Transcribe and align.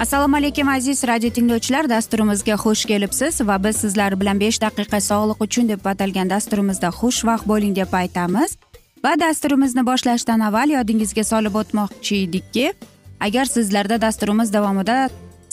assalomu 0.00 0.36
alaykum 0.36 0.68
aziz 0.68 1.04
radio 1.04 1.30
tinglovchilar. 1.30 1.88
Dasturimizga 1.88 2.54
xush 2.54 2.84
kelibsiz 2.84 3.40
va 3.40 3.64
biz 3.64 3.76
sizlar 3.76 4.20
bilan 4.20 4.40
besh 4.40 4.60
daqiqa 4.60 5.00
sog'liq 5.00 5.42
uchun 5.46 5.68
deb 5.68 5.84
atalgan 5.92 6.30
dasturimizda 6.30 6.88
xushvaqt 7.00 7.44
bo'ling 7.50 7.76
deb 7.76 7.92
aytamiz. 7.92 8.56
Va 9.04 9.12
dasturimizni 9.20 9.86
boshlashdan 9.90 10.40
avval 10.48 10.72
yodingizga 10.76 11.24
solib 11.32 11.54
o'tmoqchi 11.60 12.22
edikki 12.24 12.72
agar 13.20 13.44
sizlarda 13.44 14.00
dasturimiz 14.00 14.52
davomida 14.52 14.96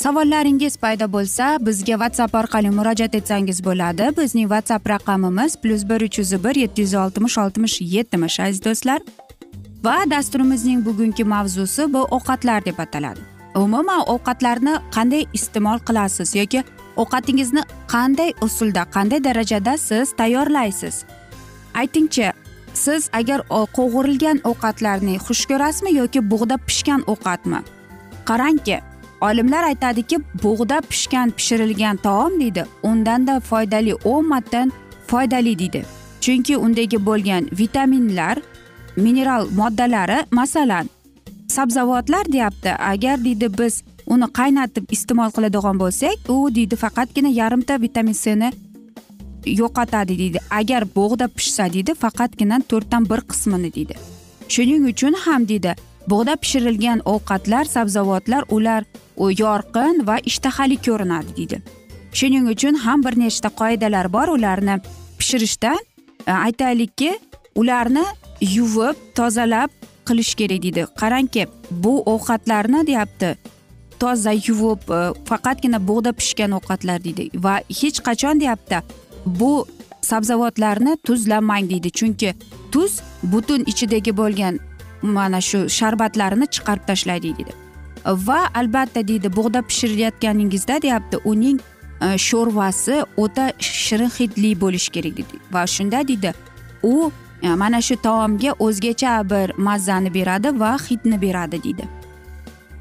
savollaringiz 0.03 0.78
paydo 0.78 1.12
bo'lsa 1.16 1.45
bizga 1.68 1.95
whatsapp 2.02 2.36
orqali 2.42 2.70
murojaat 2.80 3.16
etsangiz 3.20 3.64
bo'ladi. 3.68 4.12
Bizning 4.18 4.48
whatsapp 4.53 4.90
raqamimiz 4.90 5.62
plyus 5.62 5.90
bir 5.90 6.02
uch 6.08 6.20
yuz 6.20 6.44
bir 6.44 6.56
yetti 6.56 6.81
yuz 6.81 6.94
oltmish 6.94 7.38
oltmish 7.38 7.81
yetmish 7.81 8.40
aziz 8.40 8.66
do'stlar. 8.66 9.00
Va 9.84 9.97
dasturimizning 10.12 10.85
bugungi 10.85 11.24
mavzusi 11.24 11.94
bu 11.94 12.02
ovqatlar 12.18 12.66
deb 12.66 12.79
ataladi. 12.79 13.37
Umuman 13.57 14.01
ovqatlarni 14.13 14.73
qanday 14.95 15.23
iste'mol 15.34 15.79
qilasiz 15.88 16.35
yoki 16.35 16.63
ovqatingizni 17.01 17.63
qanday 17.94 18.34
usulda 18.41 18.84
qanday 18.95 19.23
darajada 19.23 19.78
siz 19.78 20.13
tayyorlaysiz? 20.19 21.06
Aytingchi 21.73 22.31
siz 22.73 23.09
agar 23.13 23.41
qovurilgan 23.78 24.41
ovqatlarni 24.44 25.16
xush 25.28 25.46
ko'rasizmi 25.50 25.91
yoki 26.01 26.19
bug'da 26.31 26.57
pishgan 26.67 27.01
ovqatmi? 27.13 27.59
Qarangki 28.29 28.78
olimlar 29.22 29.63
aytadiki 29.63 30.17
bug'da 30.44 30.81
pishgan 30.90 31.31
pishirilgan 31.38 31.97
taom 31.97 32.40
deydi 32.40 32.66
undanda 32.84 33.40
foydali 33.40 33.94
o'n 34.03 34.28
martadan 34.28 34.72
foydali 35.07 35.59
deydi. 35.59 35.85
Chunki 36.22 36.57
undagi 36.57 37.06
bo'lgan 37.06 37.50
vitaminlar 37.59 38.38
mineral 38.97 39.47
moddalari 39.59 40.19
masalan 40.31 40.90
sabzavotlar 41.47 42.31
deyapti. 42.31 42.69
Agar 42.69 43.24
deydi 43.25 43.47
biz 43.58 43.84
uni 44.08 44.28
qaynatib 44.40 44.91
iste'mol 44.96 45.31
qiladigan 45.35 45.80
bo'lsak 45.81 46.30
u 46.30 46.38
deydi 46.56 46.75
faqatgina 46.84 47.31
yarimta 47.41 47.81
vitamin 47.81 48.18
cni 48.24 48.52
yo'qotadi 49.62 50.18
deydi. 50.22 50.40
Agar 50.59 50.84
bug'da 50.96 51.28
pishsa 51.28 51.74
deydi 51.74 51.96
faqatgina 52.03 52.62
to'rtdan 52.69 53.09
bir 53.09 53.22
qismini 53.30 53.74
deydi. 53.75 53.96
Shuning 54.53 54.84
uchun 54.91 55.13
ham 55.25 55.47
deydi 55.47 55.75
bug'da 56.12 56.35
pishirilgan 56.35 57.00
ovqatlar 57.13 57.66
sabzavotlar 57.75 58.44
ular 58.50 58.84
yorqin 59.44 60.08
va 60.08 60.18
ishtahali 60.29 60.78
ko'rinadi 60.88 61.35
deydi. 61.38 61.58
Shuning 62.18 62.46
uchun 62.53 62.75
ham 62.85 63.03
bir 63.06 63.19
nechta 63.19 63.50
qoidalar 63.62 64.14
bor 64.14 64.28
ularni 64.28 64.75
pishirishda 65.19 65.74
e, 66.28 66.31
aytaylikki 66.31 67.12
ularni 67.56 68.06
yuvib 68.41 68.96
tozalab 69.16 69.69
qilish 70.09 70.34
kerak 70.40 70.63
deydi. 70.66 70.85
Qarangki 71.01 71.47
bu 71.72 71.94
ovqatlarni 72.13 72.88
deyapti 72.88 73.29
toza 74.00 74.31
yuvib 74.31 74.81
e, 74.91 75.00
faqatgina 75.29 75.79
bug'da 75.88 76.12
pishgan 76.19 76.51
ovqatlar 76.59 77.03
deydi. 77.03 77.29
Va 77.45 77.56
hech 77.81 78.00
qachon 78.07 78.40
deyapti 78.40 78.81
bu 79.25 79.67
sabzavotlarni 80.01 80.97
tuzlamang 81.03 81.69
deydi. 81.69 81.91
Chunki 81.91 82.34
tuz 82.72 83.00
butun 83.23 83.63
ichidagi 83.72 84.17
bo'lgan 84.17 84.59
mana 85.01 85.41
shu 85.41 85.69
sharbatlarini 85.78 86.47
chiqarib 86.56 86.84
tashlaydi 86.90 87.34
deydi. 87.38 87.53
Va 88.06 88.41
albatta 88.53 89.07
deydi 89.07 89.35
bug'da 89.38 89.62
pishirayotganingizda 89.69 90.81
deyapti 90.81 91.17
uning 91.25 91.59
e, 92.01 92.17
sho'rvasi 92.28 92.96
o'ta 93.23 93.46
shirin 93.59 94.12
hidli 94.19 94.51
bo'lishi 94.62 94.91
kerak 94.96 95.17
deydi. 95.17 95.35
Va 95.53 95.67
shunda 95.67 96.07
deydi 96.07 96.34
u 96.84 97.12
E, 97.42 97.56
mana 97.56 97.81
shu 97.81 97.96
taomga 97.96 98.52
o'zgacha 98.59 99.30
bir 99.30 99.53
mazzani 99.58 100.14
beradi 100.14 100.59
va 100.59 100.78
hidni 100.78 101.22
beradi 101.22 101.64
deydi. 101.64 101.86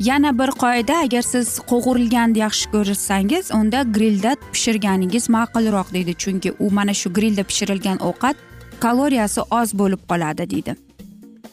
Yana 0.00 0.38
bir 0.38 0.50
qoida 0.62 0.94
agar 1.04 1.22
siz 1.22 1.58
qovurilganni 1.70 2.38
yaxshi 2.38 2.66
ko'rsangiz 2.72 3.50
unda 3.58 3.82
grilda 3.82 4.36
pishirganingiz 4.52 5.28
ma'qulroq 5.36 5.92
deydi. 5.92 6.14
Chunki 6.22 6.52
u 6.58 6.70
mana 6.70 6.94
shu 6.94 7.12
grilda 7.12 7.42
pishirilgan 7.50 7.98
ovqat 8.08 8.36
kaloriyasi 8.80 9.40
oz 9.50 9.72
bo'lib 9.80 10.02
qoladi 10.10 10.50
deydi. 10.50 10.76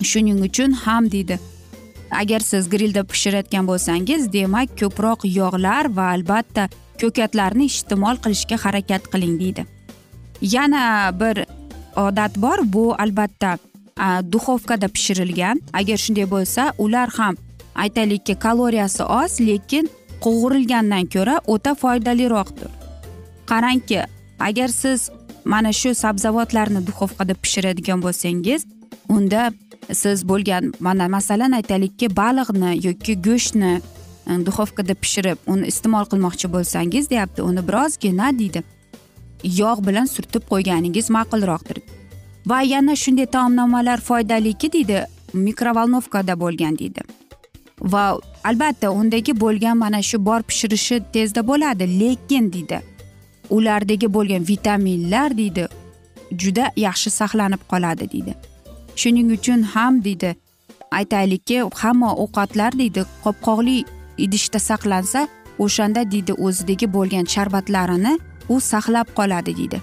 Shuning 0.01 0.39
uchun 0.47 0.71
ham 0.71 1.11
deydi. 1.11 1.39
Agar 2.11 2.39
siz 2.39 2.69
grilda 2.69 3.03
pishirayotgan 3.03 3.67
bo'lsangiz 3.67 4.33
demak 4.33 4.69
ko'proq 4.79 5.19
yog'lar 5.39 5.85
va 5.97 6.05
albatta 6.15 6.67
ko'katlarni 7.01 7.65
iste'mol 7.71 8.15
qilishga 8.23 8.57
harakat 8.65 9.03
qiling 9.13 9.39
deydi. 9.39 9.65
Yana 10.41 10.83
bir 11.19 11.45
odat 11.95 12.37
bor 12.37 12.59
bu 12.63 12.95
albatta 12.99 13.57
duxovkada 14.31 14.87
pishirilgan. 14.87 15.61
Agar 15.73 15.97
shunday 15.97 16.27
bo'lsa 16.35 16.73
ular 16.77 17.09
ham 17.17 17.35
aytaylikki 17.75 18.35
kaloriyasi 18.35 19.03
oz 19.03 19.39
lekin 19.39 19.89
qovurilgandan 20.21 21.05
ko'ra 21.13 21.35
o'ta 21.47 21.75
foydaliroqdir. 21.75 22.69
Qarangki 23.45 24.01
agar 24.39 24.67
siz 24.67 25.09
mana 25.45 25.71
shu 25.73 25.95
sabzavotlarni 25.95 26.87
duxovkada 26.87 27.33
pishiradigan 27.33 28.01
bo'lsangiz 28.05 28.65
unda 29.09 29.51
siz 29.91 30.27
bo'lgan 30.29 30.73
mana 30.79 31.07
masalan 31.07 31.51
aytaylikki 31.59 32.07
baliqni 32.15 32.71
yoki 32.87 33.13
go'shtni 33.27 33.73
e, 34.29 34.45
duxovkada 34.45 34.93
pishirib 35.03 35.37
uni 35.53 35.67
iste'mol 35.71 36.05
qilmoqchi 36.11 36.47
bo'lsangiz 36.55 37.09
deyapti 37.09 37.41
uni 37.49 37.67
birozgina 37.67 38.31
deydi. 38.39 38.63
Yog' 39.43 39.81
bilan 39.87 40.05
surtib 40.05 40.43
qo'yganingiz 40.51 41.09
ma'qulroqdir. 41.15 41.77
Va 42.45 42.61
yana 42.61 42.95
shunday 42.95 43.25
taomnomalar 43.35 43.99
foydaliki 44.01 44.71
deydi 44.73 45.05
mikrovolnovkada 45.33 46.39
bo'lgan 46.39 46.79
deydi. 46.79 47.01
Va 47.93 48.05
albatta 48.43 48.91
undagi 48.91 49.39
bo'lgan 49.43 49.77
mana 49.77 50.01
shu 50.01 50.25
bor 50.25 50.41
pishirishi 50.49 50.99
tezda 51.13 51.47
bo'ladi 51.47 51.85
lekin 51.99 52.51
deydi 52.53 52.81
ulardagi 53.49 54.07
bo'lgan 54.13 54.47
vitaminlar 54.47 55.37
deydi 55.37 55.67
juda 56.41 56.71
yaxshi 56.75 57.09
saqlanib 57.19 57.61
qoladi 57.71 58.11
deydi. 58.13 58.33
Shuning 58.95 59.31
uchun 59.37 59.61
ham 59.73 60.03
deydi 60.03 60.35
aytaylikki 60.91 61.57
hamma 61.81 62.09
ovqatlar 62.23 62.77
deydi 62.81 63.05
qopqoqli 63.23 63.77
idishda 64.25 64.59
saqlansa 64.69 65.27
o'shanda 65.65 66.01
deydi 66.11 66.33
o'zidagi 66.45 66.87
bo'lgan 66.95 67.25
sharbatlarini 67.33 68.13
u 68.49 68.59
saqlab 68.59 69.07
qoladi 69.15 69.55
deydi. 69.57 69.81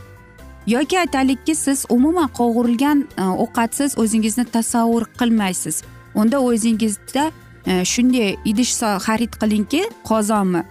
Yoki 0.67 0.99
aytaylikki 0.99 1.55
siz 1.55 1.85
umuman 1.89 2.29
qovurilgan 2.29 3.07
e, 3.19 3.23
ovqatsiz 3.23 3.99
o'zingizni 3.99 4.45
tasavvur 4.45 5.05
qilmaysiz. 5.19 5.83
Unda 6.15 6.41
o'zingizda 6.41 7.31
e, 7.67 7.85
shunday 7.85 8.37
idish 8.45 8.75
xarid 9.07 9.33
qilingki 9.41 9.83
qozonmi? 10.05 10.63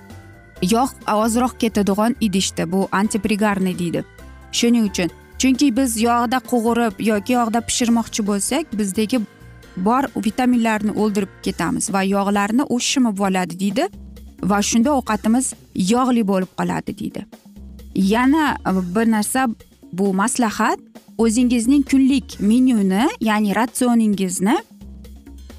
Yog' 0.62 0.96
ozroq 1.14 1.54
ketadigan 1.60 2.16
idishda 2.22 2.72
bu 2.72 2.88
antiprigarniy 2.92 3.80
deydi. 3.80 4.04
Shuning 4.52 4.86
uchun 4.92 5.10
chunki 5.40 5.76
biz 5.78 6.02
yog'da 6.02 6.40
qovurib 6.52 6.96
yoki 7.12 7.34
yog'da 7.34 7.60
pishirmoqchi 7.68 8.26
bo'lsak 8.30 8.74
bizdagi 8.80 9.20
bor 9.78 10.04
vitaminlarni 10.26 10.92
o'ldirib 11.02 11.34
ketamiz 11.44 11.94
va 11.94 12.04
yog'larni 12.04 12.64
u 12.70 12.80
shimib 12.80 13.20
oladi 13.28 13.60
deydi. 13.64 13.86
Va 14.52 14.62
shunda 14.70 14.90
ovqatimiz 15.00 15.54
yog'li 15.94 16.24
bo'lib 16.32 16.52
qoladi 16.60 16.98
deydi. 17.02 17.26
Yana 18.00 18.58
e, 18.68 18.96
bir 18.96 19.12
narsa 19.12 19.48
bu 19.94 20.14
maslahat 20.14 20.80
o'zingizning 21.18 21.84
kunlik 21.90 22.40
menyuni 22.40 23.10
ya'ni 23.22 23.56
ratsioningizni 23.56 24.58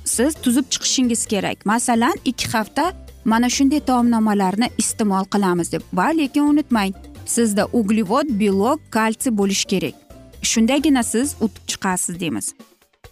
siz 0.05 0.35
tuzib 0.35 0.65
chiqishingiz 0.71 1.27
kerak. 1.27 1.67
Masalan 1.67 2.15
ikki 2.25 2.49
hafta 2.49 2.93
mana 3.25 3.49
shunday 3.49 3.81
taomnomalarni 3.81 4.71
iste'mol 4.79 5.25
qilamiz 5.25 5.73
deb. 5.73 5.83
Va 5.93 6.07
lekin 6.07 6.43
unutmang 6.43 6.95
sizda 7.27 7.67
uglevod 7.73 8.29
belok 8.41 8.81
kalsiy 8.91 9.37
bo'lishi 9.39 9.67
kerak. 9.73 9.95
Shundagina 10.43 11.03
siz 11.03 11.37
utib 11.41 11.65
chiqasiz 11.67 12.21
deymiz. 12.21 12.55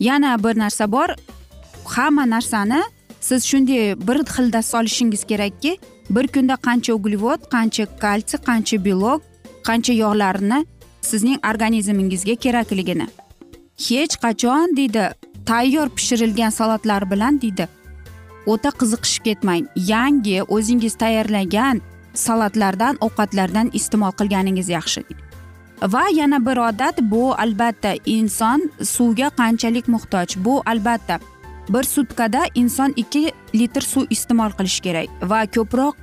Yana 0.01 0.45
bir 0.45 0.59
narsa 0.59 0.93
bor 0.93 1.09
hamma 1.85 2.31
narsani 2.31 2.83
siz 3.21 3.45
shunday 3.45 3.95
bir 4.09 4.19
xilda 4.35 4.63
solishingiz 4.63 5.25
kerakki 5.25 5.79
bir 6.11 6.27
kunda 6.35 6.57
qancha 6.67 6.95
uglevod 6.95 7.41
qancha 7.55 7.85
kalsiy 8.05 8.41
qancha 8.49 8.85
belok 8.85 9.23
qancha 9.69 9.93
yog'larni 10.03 10.59
sizning 11.11 11.39
organizmingizga 11.51 12.35
kerakligini. 12.45 13.07
Hech 13.89 14.15
qachon 14.25 14.77
deydi 14.77 15.05
tayyor 15.47 15.89
pishirilgan 15.97 16.51
salatlar 16.51 17.11
bilan 17.11 17.41
deydi. 17.43 17.69
O'ta 18.47 18.71
qiziqishib 18.81 19.25
ketmang. 19.29 19.65
Yangi 19.77 20.43
o'zingiz 20.43 20.95
tayyorlagan 21.03 21.81
salatlardan 22.15 22.95
ovqatlardan 23.07 23.71
iste'mol 23.79 24.13
qilganingiz 24.19 24.69
yaxshi 24.77 25.03
va 25.83 26.05
yana 26.13 26.47
bir 26.47 26.57
odat 26.57 26.97
bu 27.01 27.35
albatta 27.35 27.95
inson 28.07 28.71
suvga 28.83 29.29
qanchalik 29.31 29.89
muhtoj. 29.89 30.37
Bu 30.37 30.63
albatta 30.67 31.21
bir 31.69 31.83
sutkada 31.83 32.43
inson 32.55 32.93
ikki 32.97 33.33
litr 33.55 33.83
suv 33.93 34.07
iste'mol 34.11 34.53
qilishi 34.59 34.83
kerak 34.87 35.09
va 35.31 35.41
ko'proq 35.57 35.95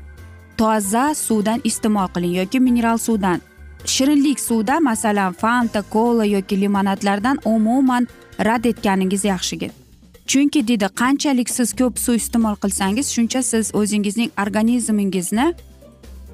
toza 0.58 1.06
suvdan 1.16 1.62
iste'mol 1.64 2.08
qiling 2.16 2.36
yoki 2.42 2.60
mineral 2.60 2.98
suvdan. 2.98 3.42
Shirinlik 3.86 4.40
suvda 4.40 4.80
masalan 4.80 5.34
fanta 5.34 5.82
kola 5.82 6.26
yoki 6.26 6.62
limonadlardan 6.62 7.40
umuman 7.46 8.08
rad 8.40 8.66
etganingiz 8.66 9.24
yaxshi 9.26 9.72
chunki 10.28 10.68
deydi 10.68 10.88
qanchalik 11.02 11.50
siz 11.50 11.74
ko'p 11.80 12.00
suv 12.00 12.16
iste'mol 12.22 12.56
qilsangiz 12.64 13.08
shuncha 13.16 13.42
siz 13.44 13.72
o'zingizning 13.80 14.32
organizmingizni 14.44 15.48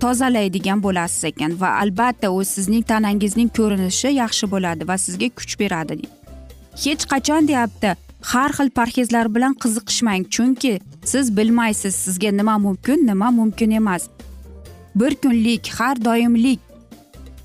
tozalaydigan 0.04 0.84
bo'lasiz 0.86 1.24
ekan 1.32 1.58
va 1.62 1.70
albatta 1.82 2.32
u 2.32 2.44
sizning 2.54 2.86
tanangizning 2.92 3.50
ko'rinishi 3.58 4.14
yaxshi 4.22 4.52
bo'ladi 4.54 4.88
va 4.92 4.98
sizga 5.06 5.30
kuch 5.40 5.54
beradi 5.62 6.00
hech 6.84 7.04
qachon 7.14 7.48
deyapti 7.52 7.92
har 8.22 8.52
xil 8.58 8.70
parhezlar 8.70 9.28
bilan 9.36 9.54
qiziqishmang 9.54 10.24
chunki 10.30 10.80
siz 11.06 11.38
bilmaysiz 11.38 11.96
sizga 11.96 12.32
nima 12.32 12.58
mumkin 12.58 13.08
nima 13.08 13.32
mumkin 13.32 13.72
emas. 13.72 14.10
Bir 14.96 15.16
kunlik 15.16 15.72
har 15.78 16.06
doimlik 16.06 16.60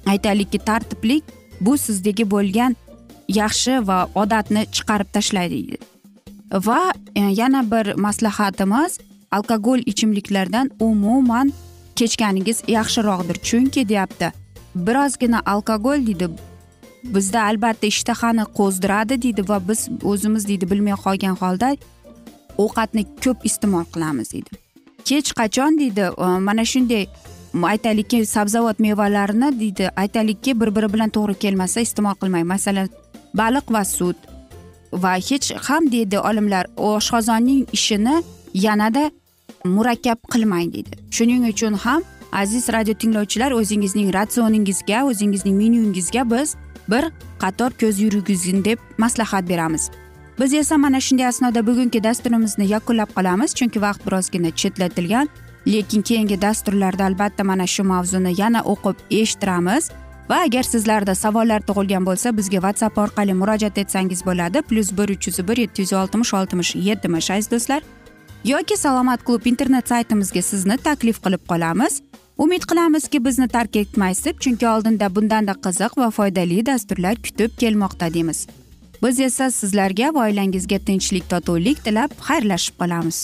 aytaylikki 0.06 0.58
tartiblik 0.58 1.25
bu 1.61 1.78
sizdagi 1.78 2.31
bo'lgan 2.31 2.76
yaxshi 3.28 3.87
va 3.88 3.99
odatni 4.14 4.67
chiqarib 4.73 5.12
tashlaydi. 5.12 5.78
Va 6.52 6.93
e, 7.14 7.20
yana 7.20 7.62
bir 7.70 7.94
maslahatimiz 7.94 8.99
alkogol 9.31 9.79
ichimliklardan 9.87 10.70
umuman 10.81 11.52
kechganingiz 11.96 12.62
yaxshiroqdir. 12.69 13.37
Chunki 13.43 13.88
deyapti 13.88 14.32
birozgina 14.75 15.40
alkogol 15.46 16.06
deydi 16.06 16.29
bizda 17.04 17.43
albatta 17.43 17.87
ishtahani 17.87 18.44
qo'zdiradi 18.58 19.22
deydi 19.22 19.48
va 19.48 19.60
biz 19.69 19.88
o'zimiz 20.02 20.48
deydi 20.48 20.70
bilmay 20.70 20.96
qolgan 21.04 21.37
holda 21.43 21.76
ovqatni 22.58 23.02
ko'p 23.25 23.38
iste'mol 23.48 23.84
qilamiz 23.94 24.32
deydi. 24.32 24.50
Hech 25.08 25.32
qachon 25.40 25.78
deydi 25.78 26.00
e, 26.00 26.26
mana 26.48 26.64
shunday 26.64 27.06
aytaylikki 27.72 28.26
sabzavot 28.26 28.78
mevalarni 28.78 29.60
deydi 29.60 29.90
aytaylikki 29.96 30.60
bir 30.60 30.75
biri 30.76 30.93
bilan 30.93 31.10
to'g'ri 31.16 31.34
kelmasa 31.44 31.81
iste'mol 31.81 32.16
qilmang. 32.22 32.44
Masalan 32.54 32.88
baliq 33.34 33.72
va 33.75 33.84
sut 33.84 34.16
va 34.93 35.14
hech 35.28 35.52
ham 35.69 35.93
deydi 35.93 36.19
olimlar 36.19 36.66
oshqozonning 36.76 37.66
ishini 37.72 38.22
yanada 38.54 39.10
murakkab 39.64 40.19
qilmang 40.32 40.72
deydi. 40.75 40.93
Shuning 41.10 41.48
uchun 41.52 41.75
ham 41.84 42.02
aziz 42.32 42.69
radio 42.69 42.94
tinglovchilar 42.94 43.50
o'zingizning 43.52 44.14
ratsioningizga 44.14 45.04
o'zingizning 45.10 45.56
menyungizga 45.62 46.31
biz 46.31 46.56
bir 46.88 47.05
qator 47.38 47.71
ko'z 47.81 48.00
yurgizgin 48.00 48.65
deb 48.65 48.79
maslahat 48.99 49.49
beramiz. 49.49 49.91
Biz 50.41 50.55
esa 50.55 50.79
mana 50.79 51.00
shunday 51.00 51.27
asnoda 51.27 51.67
bugungi 51.67 52.05
dasturimizni 52.05 52.67
yakunlab 52.69 53.11
qolamiz 53.17 53.55
chunki 53.55 53.81
vaqt 53.83 54.06
birozgina 54.06 54.50
chetlatilgan 54.50 55.29
lekin 55.67 56.03
keyingi 56.03 56.43
dasturlarda 56.43 57.05
albatta 57.05 57.44
mana 57.44 57.67
shu 57.67 57.85
mavzuni 57.85 58.41
yana 58.41 58.61
o'qib 58.73 58.97
eshittiramiz. 59.11 59.91
Va 60.31 60.38
agar 60.47 60.62
sizlarda 60.62 61.15
savollar 61.15 61.61
tug'ilgan 61.69 62.06
bo'lsa 62.06 62.37
bizga 62.37 62.59
whatsapp 62.65 62.99
orqali 62.99 63.35
murojaat 63.35 63.79
etsangiz 63.79 64.25
bo'ladi. 64.27 64.62
Plyus 64.62 64.91
bir 64.99 65.09
uch 65.15 65.27
yuz 65.29 65.39
bir 65.49 65.56
yetti 65.56 65.82
yuz 65.82 65.93
oltmish 65.93 66.35
oltmish 66.35 66.75
yetmish 66.75 67.31
aziz 67.31 67.50
do'stlar. 67.50 67.82
Yoki 68.44 68.77
salomat 68.77 69.25
klub 69.25 69.47
internet 69.47 69.89
saytimizga 69.89 70.43
sizni 70.43 70.77
taklif 70.77 71.23
qilib 71.25 71.43
qolamiz. 71.50 72.03
Umid 72.38 72.62
qilamizki 72.71 73.25
bizni 73.25 73.49
tark 73.49 73.77
etmaysiz 73.77 74.25
deb 74.25 74.41
chunki 74.41 74.69
oldinda 74.69 75.15
bundanda 75.15 75.55
qiziq 75.67 75.97
va 76.00 76.11
foydali 76.11 76.67
dasturlar 76.67 77.17
kutib 77.17 77.50
kelmoqda 77.62 78.15
deymiz. 78.15 78.47
Biz 79.03 79.21
esa 79.21 79.50
sizlarga 79.50 80.15
va 80.15 80.27
oilangizga 80.29 80.79
tinchlik 80.79 81.31
totuvlik 81.31 81.85
tilab 81.85 82.11
xayrlashib 82.29 82.77
qolamiz. 82.81 83.19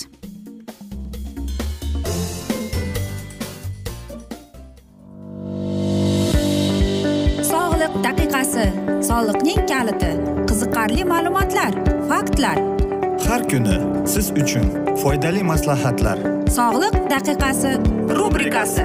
Sog'liq 7.52 7.94
daqiqasi 8.08 8.66
soliqning 9.08 9.62
kaliti 9.72 10.12
qiziqarli 10.48 11.04
ma'lumotlar 11.12 11.72
faktlar. 12.08 12.58
Har 13.28 13.42
kuni 13.50 13.76
siz 14.12 14.30
uchun 14.42 14.66
foydali 15.02 15.42
maslahatlar. 15.52 16.18
Sog'liq 16.58 16.96
daqiqasi 17.14 17.72
rubrikasi 18.18 18.84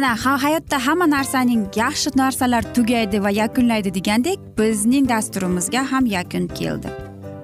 mana 0.00 0.16
ha 0.24 0.42
hayotda 0.42 0.78
hamma 0.86 1.06
narsaning 1.10 1.62
yaxshi 1.76 2.10
narsalar 2.20 2.62
tugaydi 2.74 3.18
va 3.24 3.30
yakunlaydi 3.30 3.90
degandek 3.94 4.38
bizning 4.58 5.08
dasturimizga 5.08 5.82
ham 5.92 6.06
yakun 6.06 6.46
keldi. 6.60 6.88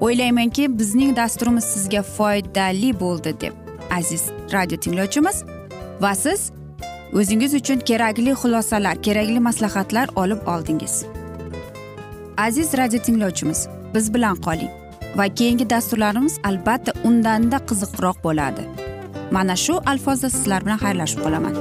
O'ylaymanki 0.01 0.79
bizning 0.79 1.17
dasturimiz 1.17 1.65
sizga 1.65 2.03
foydali 2.03 2.91
bo'ldi 3.01 3.35
deb 3.41 3.55
aziz 3.99 4.23
radio 4.53 4.77
tinglovchimiz. 4.85 5.45
Va 6.01 6.15
siz 6.15 6.41
o'zingiz 7.19 7.55
uchun 7.61 7.79
kerakli 7.91 8.33
xulosalar 8.43 9.03
kerakli 9.03 9.41
maslahatlar 9.49 10.09
olib 10.17 10.41
oldingiz. 10.55 10.95
Aziz 12.37 12.75
radio 12.75 12.99
tinglovchimiz 13.03 13.69
biz 13.95 14.15
bilan 14.15 14.37
qoling 14.37 14.71
va 15.17 15.29
keyingi 15.35 15.71
dasturlarimiz 15.71 16.39
albatta 16.45 16.93
undanda 17.05 17.57
qiziqroq 17.69 18.17
bo'ladi. 18.25 18.63
Mana 19.31 19.57
shu 19.57 19.81
alfozda 19.93 20.31
sizlar 20.31 20.65
bilan 20.65 20.79
xayrlashib 20.85 21.21
qolaman. 21.25 21.55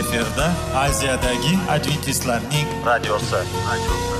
Efirda 0.00 0.46
aziyadagi 0.86 1.54
adventistlarning 1.68 2.66
radiosi. 2.86 3.36
radiosi 3.36 4.19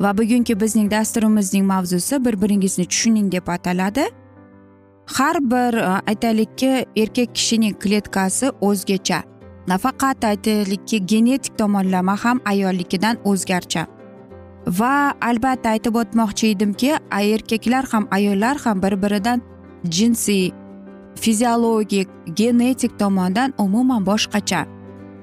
Va 0.00 0.18
bugungi 0.18 0.60
bizning 0.60 0.90
dasturimizning 0.90 1.66
mavzusi 1.66 2.24
bir 2.24 2.42
biringizni 2.42 2.84
tushuning 2.84 3.32
deb 3.32 3.48
ataladi. 3.48 4.04
Har 5.06 5.36
bir 5.40 5.74
e, 5.74 6.00
aytaylikki 6.06 6.86
erkak 6.96 7.34
kishining 7.34 7.78
kletkasi 7.78 8.50
o'zgacha. 8.60 9.22
Nafaqat 9.68 10.24
aytaylikki 10.24 11.06
genetik 11.06 11.58
tomonlama 11.58 12.16
ham 12.24 12.40
ayolnikidan 12.44 13.16
o'zgarcha. 13.24 13.86
Va 14.66 15.14
albatta 15.20 15.68
aytib 15.68 15.94
o'tmoqchi 15.94 16.46
edimki 16.54 16.92
erkaklar 17.10 17.84
ham 17.92 18.08
ayollar 18.10 18.56
ham 18.64 18.82
bir 18.82 19.02
biridan 19.02 19.42
jinsiy 19.84 20.50
fiziologik 21.14 22.08
genetik 22.34 22.98
tomondan 22.98 23.54
umuman 23.58 24.06
boshqacha. 24.06 24.66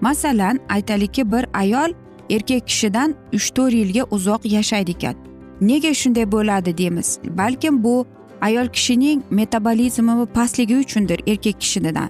Masalan 0.02 0.60
aytaylikki 0.70 1.32
bir 1.32 1.46
ayol 1.54 1.94
erkak 2.30 2.68
kishidan 2.68 3.16
uch 3.34 3.50
to'rt 3.56 3.74
yilga 3.74 4.04
uzoq 4.12 4.46
yashaydi 4.46 4.92
ekan. 4.92 5.16
Nega 5.62 5.94
shunday 5.94 6.32
bo'ladi 6.32 6.78
deymiz. 6.78 7.20
Balkim 7.38 7.84
bu 7.84 8.06
ayol 8.42 8.68
kishining 8.68 9.24
metabolizmi 9.30 10.26
pastligi 10.26 10.78
uchundir 10.78 11.20
erkak 11.28 11.62
kishinidan. 11.62 12.10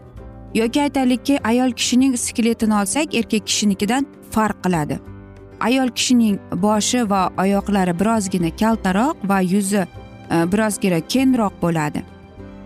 Yoki 0.53 0.81
aytaylikki 0.81 1.39
ayol 1.43 1.71
kishining 1.71 2.17
skeletini 2.17 2.73
olsak 2.73 3.15
erkak 3.15 3.47
kishinikidan 3.47 4.05
farq 4.31 4.63
qiladi. 4.63 4.99
Ayol 5.59 5.89
kishining 5.89 6.39
boshi 6.51 7.09
va 7.09 7.31
oyoqlari 7.37 7.99
birozgina 7.99 8.55
kaltaroq 8.55 9.15
va 9.29 9.39
yuzi 9.39 9.77
e, 10.31 10.51
birozgina 10.51 10.99
kengroq 10.99 11.53
bo'ladi. 11.61 12.03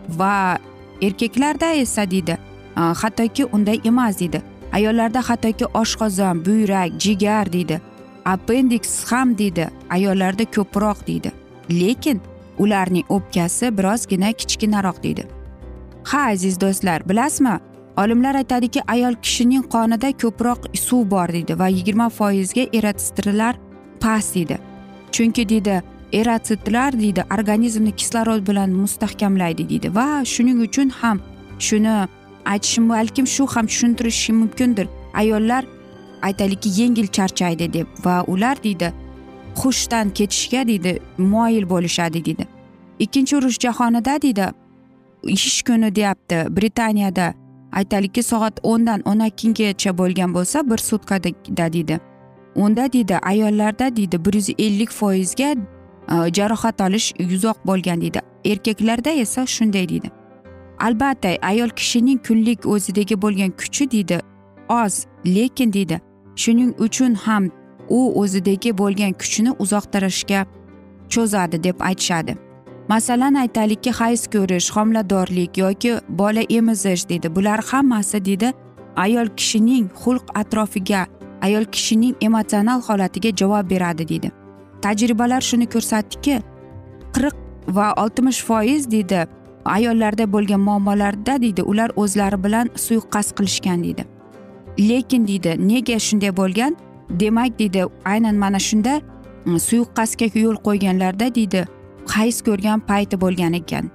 Va 0.10 0.58
erkaklarda 1.02 1.74
esa 1.74 2.12
deydi 2.12 2.38
e, 2.78 2.82
hattoki 2.82 3.46
unday 3.46 3.80
emas 3.84 4.20
deydi. 4.20 4.42
Ayollarda 4.72 5.22
hattoki 5.30 5.66
oshqozon 5.66 6.46
buyrak 6.46 6.92
jigar 7.00 7.54
deydi. 7.54 7.82
Appendiks 8.26 9.12
ham 9.12 9.38
deydi. 9.38 9.70
Ayollarda 9.90 10.46
ko'proq 10.46 11.08
deydi. 11.08 11.32
Lekin 11.70 12.22
ularning 12.58 13.06
o'pkasi 13.10 13.78
birozgina 13.78 14.32
kichkinaroq 14.32 15.04
deydi. 15.04 15.28
Ha 16.04 16.20
aziz 16.32 16.62
do'stlar 16.62 17.10
bilasizmi? 17.10 17.60
Olimlar 17.98 18.36
aytadiki 18.36 18.82
ayol 18.88 19.16
kishining 19.22 19.64
qonida 19.74 20.12
ko'proq 20.24 20.70
suv 20.86 21.10
bor 21.12 21.28
deydi 21.34 21.60
va 21.60 21.68
yigirma 21.68 22.10
foizga 22.10 22.64
erotsitrlar 22.78 23.56
past 24.00 24.36
deydi. 24.36 24.58
Chunki 25.12 25.50
deydi 25.50 25.82
erotsitlar 26.14 27.00
deydi 27.00 27.26
organizmni 27.40 27.92
kislorod 27.96 28.48
bilan 28.48 28.70
mustahkamlaydi 28.70 29.70
deydi 29.70 29.96
va 29.96 30.26
shuning 30.26 30.60
uchun 30.68 30.90
ham 30.90 31.22
shuni 31.60 31.96
aytishim 32.46 32.90
balkim 32.90 33.28
shu 33.28 33.48
ham 33.48 33.66
tushuntirishi 33.66 34.34
mumkindir. 34.34 34.88
Ayollar 35.14 35.66
aytaylikki 36.22 36.82
yengil 36.82 37.08
charchaydi 37.08 37.74
deb 37.74 37.88
va 38.06 38.24
ular 38.28 38.64
deydi 38.64 38.94
hushdan 39.56 40.10
ketishga 40.10 40.68
deydi 40.68 41.00
moyil 41.18 41.70
bo'lishadi 41.70 42.26
deydi. 42.26 42.48
Ikkinchi 43.00 43.38
urush 43.38 43.60
jahonida 43.60 44.22
deydi 44.22 44.46
ish 45.24 45.64
kuni 45.64 45.96
deyapti. 45.96 46.36
Britaniyada 46.50 47.34
aytaylikki 47.72 48.24
soat 48.24 48.60
o'ndan 48.64 49.02
o'n 49.06 49.20
ikkigacha 49.20 49.98
bo'lgan 49.98 50.34
bo'lsa 50.34 50.70
bir 50.70 50.78
sutkada 50.78 51.74
deydi. 51.74 52.00
Unda 52.56 52.94
deydi 52.94 53.18
ayollarda 53.18 53.96
deydi 53.96 54.26
bir 54.26 54.34
yuz 54.34 54.50
ellik 54.58 54.92
foizga 54.92 55.56
e, 56.12 56.34
jarohat 56.34 56.82
olish 56.82 57.14
uzoq 57.20 57.58
bo'lgan 57.66 58.02
deydi. 58.02 58.20
Erkaklarda 58.46 59.10
esa 59.10 59.46
shunday 59.46 59.90
deydi. 59.90 60.21
Albatta 60.88 61.30
ayol 61.52 61.70
kishining 61.80 62.20
kunlik 62.28 62.66
o'zidagi 62.74 63.16
bo'lgan 63.24 63.52
kuchi 63.62 63.92
deydi 63.92 64.18
oz 64.70 65.06
lekin 65.36 65.74
deydi 65.74 66.02
shuning 66.36 66.72
uchun 66.86 67.14
ham 67.26 67.44
u 67.90 68.00
o'zidagi 68.22 68.78
bo'lgan 68.78 69.14
kuchini 69.22 69.52
uzoqtirishga 69.64 70.46
cho'zadi 71.14 71.64
deb 71.64 71.78
aytishadi. 71.80 72.36
Masalan 72.90 73.34
aytaylikki 73.44 73.92
hayz 73.92 74.28
ko'rish 74.34 74.72
homiladorlik 74.76 75.58
yoki 75.58 75.92
bola 76.10 76.42
emizish 76.58 77.10
deydi. 77.10 77.36
Bular 77.36 77.60
hammasi 77.72 78.26
deydi 78.26 78.54
ayol 78.96 79.28
kishining 79.38 79.86
xulq 80.02 80.26
atrofiga 80.42 81.06
ayol 81.42 81.66
kishining 81.66 82.16
emotsional 82.22 82.82
holatiga 82.88 83.30
javob 83.36 83.70
beradi 83.70 84.08
deydi. 84.08 84.32
Tajribalar 84.82 85.42
shuni 85.42 85.68
ko'rsatdiki 85.74 86.36
qirq 87.16 87.36
va 87.68 87.94
oltmish 88.04 88.42
foiz 88.48 88.92
deydi 88.92 89.28
ayollarda 89.66 90.34
bo'lgan 90.34 90.60
muammolarda 90.60 91.42
deydi 91.42 91.64
ular 91.64 91.92
o'zlari 91.96 92.44
bilan 92.44 92.70
suiqasd 92.76 93.36
qilishgan 93.38 93.84
deydi. 93.84 94.06
Lekin 94.80 95.28
deydi 95.28 95.56
nega 95.68 96.00
shunday 96.00 96.38
bo'lgan? 96.38 96.78
Demak 97.10 97.60
deydi 97.60 97.86
aynan 98.06 98.36
mana 98.36 98.60
shunda 98.60 99.02
mm, 99.46 99.60
suiqasdga 99.60 100.40
yo'l 100.40 100.56
qo'yganlarda 100.68 101.36
deydi 101.36 101.66
hayz 102.08 102.42
ko'rgan 102.42 102.80
payti 102.80 103.22
bo'lgan 103.22 103.54
ekan. 103.54 103.92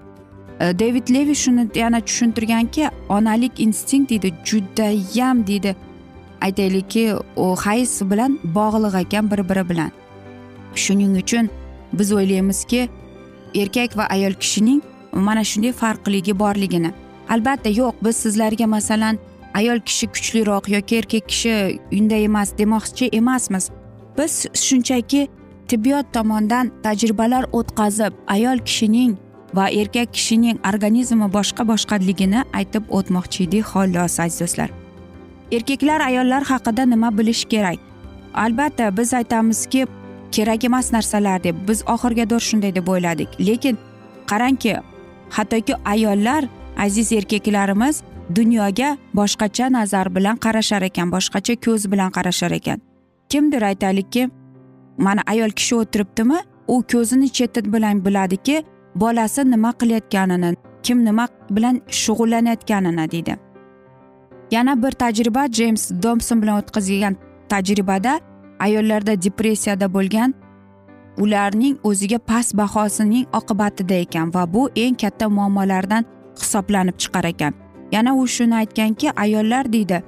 Devid 0.60 0.78
david 0.78 1.08
levi 1.14 1.34
shuni 1.34 1.68
yana 1.74 2.00
tushuntirganki 2.00 2.88
onalik 3.08 3.60
instinkt 3.60 4.10
deydi 4.10 4.34
judayam 4.44 5.46
deydi 5.46 5.76
aytaylikki 6.40 7.14
u 7.36 7.56
hayz 7.56 8.10
bilan 8.10 8.38
bog'liq 8.44 9.00
ekan 9.00 9.30
bir 9.30 9.48
biri 9.48 9.68
bilan. 9.68 9.90
Shuning 10.74 11.16
uchun 11.22 11.50
biz 11.92 12.12
o'ylaymizki 12.12 12.88
erkak 13.54 13.96
va 13.96 14.04
ayol 14.06 14.32
kishining 14.32 14.82
mana 15.12 15.44
shunday 15.44 15.72
farqligi 15.72 16.38
borligini. 16.38 16.92
Albatta 17.28 17.68
yo'q 17.68 17.94
biz 18.04 18.16
sizlarga 18.16 18.66
masalan 18.66 19.18
ayol 19.54 19.80
kishi 19.80 20.06
kuchliroq 20.06 20.68
yoki 20.68 20.96
erkak 20.96 21.28
kishi 21.28 21.80
unday 21.92 22.24
emas 22.24 22.58
demoqchi 22.58 23.08
emasmiz. 23.12 23.70
Biz 24.18 24.46
shunchaki 24.54 25.28
tibbiyot 25.68 26.06
tomonidan 26.12 26.72
tajribalar 26.82 27.44
o'tkazib 27.52 28.12
ayol 28.26 28.58
kishining 28.58 29.16
va 29.54 29.68
erkak 29.68 30.12
kishining 30.12 30.58
organizmi 30.74 31.28
boshqa 31.36 31.68
boshqaligini 31.70 32.44
aytib 32.58 32.84
o'tmoqchi 32.98 33.44
edik 33.48 33.64
xolos 33.72 34.20
aziz 34.20 34.40
do'stlar. 34.40 34.70
Erkaklar 35.56 36.00
ayollar 36.00 36.42
haqida 36.42 36.84
nima 36.92 37.18
bilish 37.18 37.44
kerak? 37.44 37.78
Albatta 38.34 38.96
biz 38.96 39.14
aytamizki 39.14 39.86
kerak 40.32 40.64
emas 40.64 40.92
narsalar 40.92 41.44
deb 41.44 41.56
biz 41.68 41.82
oxirgi 41.94 42.40
shunday 42.48 42.74
deb 42.74 42.88
o'yladik. 42.88 43.28
Lekin 43.40 43.78
qarangki 44.30 44.76
hattoki 45.30 45.74
ayollar 45.84 46.44
aziz 46.76 47.12
erkaklarimiz 47.12 48.02
dunyoga 48.34 48.96
boshqacha 49.14 49.72
nazar 49.72 50.14
bilan 50.14 50.36
qarashar 50.36 50.82
ekan 50.82 51.12
boshqacha 51.12 51.54
ko'z 51.56 51.92
bilan 51.92 52.10
qarashar 52.10 52.50
ekan. 52.50 52.80
Kimdir 53.28 53.62
aytaylikki 53.62 54.30
mana 54.98 55.20
ayol 55.26 55.50
kishi 55.50 55.74
o'tiribdimi 55.76 56.38
u 56.68 56.82
ko'zini 56.92 57.28
cheti 57.32 57.72
bilan 57.72 58.04
biladiki 58.04 58.64
bolasi 58.94 59.50
nima 59.50 59.70
qilayotganini 59.80 60.54
kim 60.82 61.04
nima 61.04 61.28
bilan 61.50 61.80
shug'ullanayotganini 61.90 63.10
deydi. 63.10 63.36
Yana 64.50 64.82
bir 64.82 64.92
tajriba 64.92 65.46
jeyms 65.52 65.90
domson 66.02 66.42
bilan 66.42 66.58
o'tkazilgan 66.62 67.16
tajribada 67.48 68.20
ayollarda 68.58 69.22
depressiyada 69.22 69.94
bo'lgan 69.94 70.34
ularning 71.18 71.76
o'ziga 71.84 72.18
past 72.18 72.56
bahosining 72.56 73.26
oqibatida 73.32 73.94
ekan 74.04 74.34
va 74.34 74.46
bu 74.54 74.68
eng 74.76 74.96
katta 75.02 75.28
muammolardan 75.28 76.04
hisoblanib 76.40 76.96
chiqar 77.02 77.24
ekan. 77.32 77.54
Yana 77.92 78.14
u 78.16 78.26
shuni 78.26 78.54
aytganki 78.54 79.10
ayollar 79.16 79.72
deydi 79.72 80.02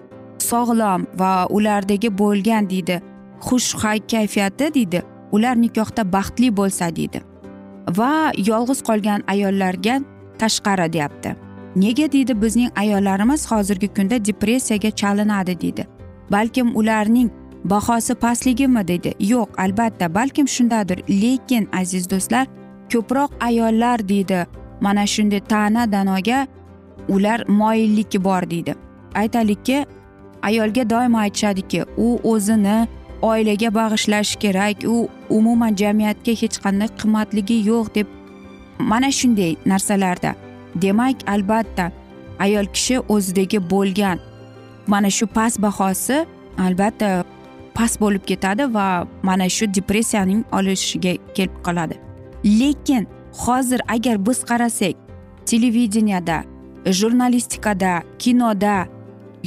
sog'lom 0.51 1.07
va 1.21 1.33
ulardagi 1.57 2.11
bo'lgan 2.19 2.71
deydi 2.71 3.01
xushhay 3.47 3.99
kayfiyati 4.13 4.75
deydi 4.75 5.03
ular 5.33 5.57
nikohda 5.57 6.13
baxtli 6.13 6.49
bo'lsa 6.57 6.97
deydi. 6.97 7.21
Va 7.99 8.33
yolg'iz 8.51 8.81
qolgan 8.89 9.23
ayollarga 9.27 10.01
tashqari 10.39 10.93
deyapti. 10.93 11.37
Nega? 11.77 12.13
deydi 12.13 12.43
bizning 12.43 12.71
ayollarimiz 12.77 13.51
hozirgi 13.51 13.89
kunda 13.97 14.25
depressiyaga 14.25 14.91
chalinadi 14.91 15.61
deydi. 15.61 15.87
Balkim 16.31 16.77
ularning 16.77 17.31
bahosi 17.65 18.15
pastligimi 18.15 18.89
deydi 18.89 19.15
yo'q 19.21 19.49
albatta 19.59 20.15
balkim 20.15 20.49
shundadir. 20.49 20.99
Lekin 21.23 21.69
aziz 21.81 22.11
do'stlar 22.11 22.47
ko'proq 22.93 23.31
ayollar 23.41 24.09
deydi 24.09 24.47
mana 24.81 25.07
shunday 25.07 25.41
ta'na 25.41 25.93
danoga 25.93 26.47
ular 27.09 27.45
moyillik 27.49 28.25
bor 28.25 28.51
deydi 28.51 28.75
aytaylikki 29.15 29.87
ayolga 30.43 30.91
doimo 30.91 31.19
aytishadiki 31.19 31.85
u 31.97 32.21
o'zini 32.25 32.89
oilaga 33.23 33.75
bag'ishlashi 33.75 34.39
kerak. 34.39 34.85
U 34.87 35.09
umuman 35.31 35.77
jamiyatga 35.77 36.33
hech 36.43 36.59
qanday 36.65 36.89
qimmatligi 37.01 37.57
yo'q 37.71 37.95
deb 37.95 38.07
mana 38.79 39.11
shunday 39.19 39.57
narsalarda. 39.67 40.35
Demak 40.83 41.17
albatta 41.27 41.91
ayol 42.39 42.67
kishi 42.75 43.01
o'zidagi 43.15 43.59
bo'lgan. 43.71 44.19
Mana 44.87 45.11
shu 45.11 45.27
past 45.27 45.63
bahosi 45.63 46.27
albatta 46.67 47.25
past 47.79 48.01
bo'lib 48.03 48.25
ketadi 48.31 48.65
va 48.75 49.07
mana 49.23 49.47
shu 49.57 49.67
depressiyaning 49.75 50.43
olishiga 50.59 51.13
kelib 51.37 51.57
qoladi. 51.67 51.97
Lekin 52.61 53.07
hozir 53.43 53.81
agar 53.95 54.27
biz 54.27 54.39
qarasak 54.51 54.95
televideniyada 55.47 56.39
jurnalistikada 56.99 58.03
kinoda 58.19 58.87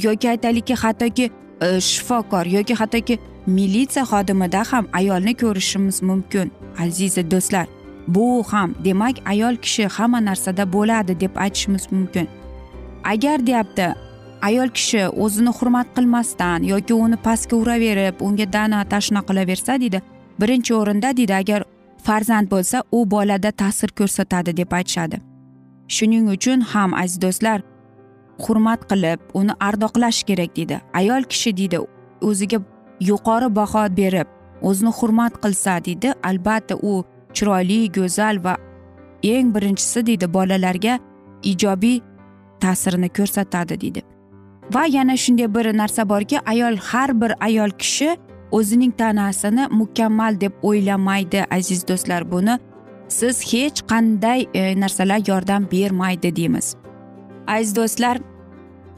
yoki 0.06 0.30
aytaylikki 0.30 0.74
hattoki 0.74 1.30
e, 1.60 1.80
shifokor 1.80 2.46
yoki 2.46 2.74
hattoki 2.74 3.18
militsiya 3.46 4.04
xodimida 4.04 4.62
ham 4.70 4.84
ayolni 4.92 5.34
ko'rishimiz 5.42 6.02
mumkin 6.02 6.52
aziza 6.82 7.30
do'stlar. 7.30 7.66
Bu 8.08 8.44
ham 8.50 8.74
demak 8.84 9.16
ayol 9.32 9.56
kishi 9.56 9.84
hamma 9.86 10.20
narsada 10.24 10.72
bo'ladi 10.72 11.20
deb 11.20 11.36
aytishimiz 11.36 11.84
mumkin. 11.92 12.28
Agar 13.04 13.46
deyapti 13.46 13.86
ayol 14.48 14.68
kishi 14.76 15.02
o'zini 15.24 15.52
hurmat 15.58 15.88
qilmasdan 15.96 16.64
yoki 16.72 16.94
uni 16.94 17.16
pastga 17.26 17.56
uraverib 17.62 18.14
unga 18.26 18.46
dana 18.52 18.84
tashna 18.92 19.20
qilaversa 19.28 19.80
deydi 19.82 20.02
birinchi 20.40 20.74
o'rinda 20.80 21.16
deydi 21.18 21.34
agar 21.42 21.60
farzand 22.06 22.50
bo'lsa 22.54 22.82
u 22.92 23.10
bolada 23.10 23.50
ta'sir 23.62 23.90
ko'rsatadi 23.98 24.56
deb 24.56 24.72
aytishadi. 24.78 25.16
Shuning 25.94 26.26
uchun 26.34 26.60
ham 26.72 26.94
aziz 27.02 27.18
do'stlar 27.24 27.58
hurmat 28.44 28.80
qilib 28.90 29.20
uni 29.40 29.54
ardoqlash 29.68 30.20
kerak 30.28 30.56
deydi. 30.56 30.76
Ayol 31.00 31.22
kishi 31.32 31.56
deydi 31.60 31.78
o'ziga 32.28 32.58
yuqori 33.10 33.48
baho 33.58 33.84
berib 34.00 34.28
o'zini 34.68 34.92
hurmat 34.98 35.34
qilsa 35.44 35.74
deydi 35.86 36.14
albatta 36.30 36.74
u 36.90 36.92
chiroyli 37.36 37.80
go'zal 37.98 38.36
va 38.44 38.54
eng 39.34 39.54
birinchisi 39.54 40.06
deydi 40.08 40.26
bolalarga 40.36 40.94
ijobiy 41.52 41.98
ta'sirini 42.62 43.08
ko'rsatadi 43.18 43.80
deydi. 43.84 44.02
Va 44.74 44.86
yana 44.86 45.16
shunday 45.16 45.54
bir 45.54 45.66
narsa 45.76 46.08
borki 46.08 46.40
ayol 46.46 46.76
har 46.76 47.20
bir 47.20 47.32
ayol 47.40 47.70
kishi 47.70 48.16
o'zining 48.50 48.92
tanasini 48.98 49.66
mukammal 49.70 50.40
deb 50.40 50.52
o'ylamaydi 50.62 51.44
aziz 51.50 51.88
do'stlar. 51.88 52.30
Buni 52.32 52.58
siz 53.08 53.52
hech 53.52 53.82
qanday 53.90 54.46
e, 54.54 54.80
narsalar 54.80 55.20
yordam 55.28 55.66
bermaydi 55.72 56.36
deymiz. 56.36 56.74
Aziz 57.46 57.76
do'stlar 57.76 58.18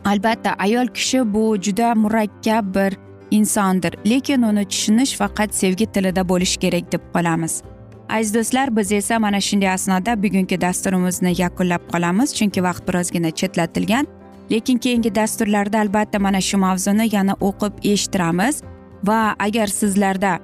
albatta 0.04 0.54
ayol 0.58 0.86
kishi 0.86 1.34
bu 1.34 1.56
juda 1.62 1.94
murakkab 1.94 2.74
bir 2.74 2.96
insondir 3.30 3.94
lekin 4.06 4.42
uni 4.42 4.64
tushunish 4.64 5.16
faqat 5.16 5.54
sevgi 5.54 5.86
tilida 5.86 6.28
bo'lishi 6.28 6.58
kerak 6.58 6.92
deb 6.92 7.00
qolamiz. 7.14 7.62
Aziz 8.08 8.34
do'stlar 8.34 8.76
biz 8.76 8.92
esa 8.92 9.18
mana 9.18 9.40
shunday 9.40 9.70
asnoda 9.70 10.22
bugungi 10.22 10.60
dasturimizni 10.60 11.32
yakunlab 11.38 11.82
qolamiz 11.92 12.34
chunki 12.38 12.62
vaqt 12.62 12.88
birozgina 12.88 13.30
chetlatilgan. 13.30 14.06
Lekin 14.50 14.78
keyingi 14.78 15.14
dasturlarda 15.14 15.80
albatta 15.80 16.18
mana 16.18 16.40
shu 16.40 16.58
mavzuni 16.58 17.08
yana 17.16 17.34
o'qib 17.40 17.84
eshittiramiz. 17.92 18.62
Va 19.04 19.34
agar 19.38 19.66
sizlarda 19.66 20.38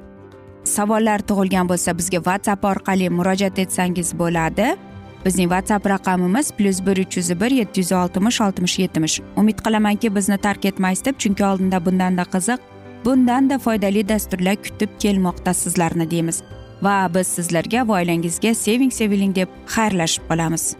savollar 0.64 1.20
tug'ilgan 1.28 1.68
bo'lsa 1.68 1.98
bizga 1.98 2.18
whatsapp 2.26 2.64
orqali 2.64 3.10
murojaat 3.10 3.58
etsangiz 3.58 4.12
bo'ladi. 4.18 4.76
Bizning 5.24 5.48
whatsapp 5.52 5.86
raqamimiz 5.86 6.52
plyus 6.56 6.80
bir 6.86 6.96
uch 7.04 7.16
yuz 7.16 7.30
bir 7.40 7.50
yetti 7.50 7.80
yuz 7.80 7.92
oltmish 7.92 8.40
oltmish 8.40 8.78
yetmish 8.78 9.20
umid 9.36 9.58
qilamanki 9.64 10.14
bizni 10.16 10.38
tark 10.38 10.64
etmaysiz 10.64 11.04
deb 11.04 11.18
chunki 11.18 11.44
oldinda 11.44 11.84
bundanda 11.86 12.22
qiziq 12.22 12.58
bundanda 13.04 13.58
foydali 13.58 14.08
dasturlar 14.08 14.56
kutib 14.56 14.88
kelmoqda 14.98 15.54
sizlarni 15.54 16.10
deymiz. 16.10 16.42
Va 16.82 17.08
biz 17.14 17.26
sizlarga 17.26 17.88
va 17.88 18.00
oilangizga 18.00 18.54
seving 18.54 18.92
seviling 18.92 19.34
deb 19.36 19.48
xayrlashib 19.66 20.24
qolamiz. 20.28 20.79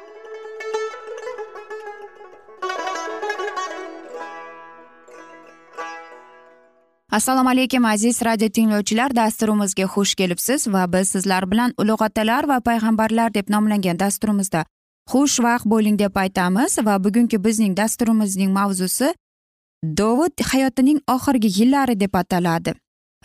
Assalomu 7.11 7.49
alaykum 7.49 7.85
aziz 7.85 8.21
radio 8.25 8.49
tinglovchilar. 8.49 9.15
Dasturimizga 9.15 9.83
xush 9.83 10.15
kelibsiz 10.15 10.67
va 10.67 10.93
biz 10.93 11.09
sizlar 11.09 11.51
bilan 11.51 11.73
ulug' 11.77 12.03
otalar 12.05 12.47
va 12.47 12.59
payg'ambarlar 12.59 13.33
deb 13.33 13.49
nomlangan 13.49 13.99
dasturimizda 13.99 14.65
xushvaqt 15.11 15.65
bo'ling 15.65 15.99
deb 15.99 16.15
aytamiz. 16.15 16.77
Va 16.85 17.03
bugungi 17.03 17.43
bizning 17.43 17.77
dasturimizning 17.77 18.51
mavzusi 18.51 19.13
dovud 19.83 20.45
hayotining 20.51 20.99
oxirgi 21.07 21.49
yillari 21.59 21.99
deb 21.99 22.13
ataladi. 22.13 22.73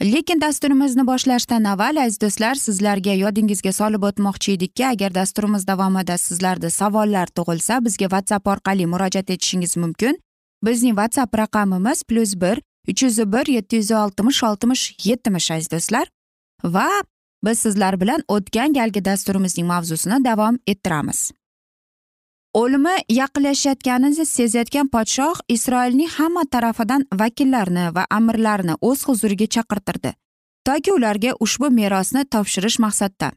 Lekin 0.02 0.40
dasturimizni 0.40 1.06
boshlashdan 1.06 1.64
avval 1.64 1.96
aziz 2.04 2.20
do'stlar 2.20 2.54
sizlarga 2.54 3.14
yodingizga 3.14 3.72
solib 3.72 4.02
o'tmoqchi 4.02 4.52
edikki 4.52 4.86
agar 4.86 5.14
dasturimiz 5.14 5.66
davomida 5.66 6.18
sizlarda 6.18 6.70
savollar 6.70 7.26
tug'ilsa 7.26 7.84
bizga 7.84 8.06
whatsapp 8.14 8.46
orqali 8.46 8.86
murojaat 8.86 9.30
etishingiz 9.30 9.76
mumkin. 9.76 10.18
Bizning 10.64 10.94
whatsapp 10.98 11.38
raqamimiz 11.38 12.02
plyus 12.02 12.34
bir 12.40 12.60
uch 12.90 13.02
yuz 13.02 13.18
bir 13.18 13.46
yetti 13.56 13.76
yuz 13.76 13.90
oltmish 13.90 14.42
oltmish 14.48 14.82
yetmish 15.04 15.50
aziz 15.50 15.70
do'stlar. 15.70 16.06
Va 16.64 16.88
biz 17.44 17.58
sizlar 17.58 18.00
bilan 18.00 18.22
o'tgan 18.28 18.72
galgi 18.72 19.04
dasturimizning 19.04 19.66
mavzusini 19.66 20.24
davom 20.24 20.58
ettiramiz. 20.66 21.32
O'limi 22.54 22.96
yaqinlashayotganini 23.20 24.26
sezayotgan 24.26 24.88
podshoh 24.88 25.40
isroilning 25.48 26.10
hamma 26.18 26.44
tarafidan 26.52 27.02
vakillarni 27.22 27.94
va 27.96 28.06
amirlarni 28.10 28.74
o'z 28.80 29.08
huzuriga 29.08 29.46
chaqirtirdi. 29.56 30.14
Toki 30.66 30.92
ularga 30.92 31.32
ushbu 31.40 31.70
merosni 31.70 32.24
topshirish 32.24 32.78
maqsadida 32.84 33.32